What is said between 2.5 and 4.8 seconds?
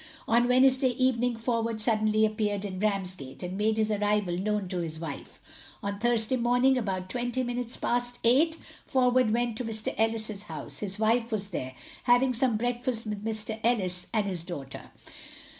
in Ramsgate, and made his arrival known to